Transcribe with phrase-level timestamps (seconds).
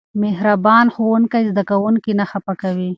[0.23, 2.89] مهربان ښوونکی زده کوونکي نه خفه کوي.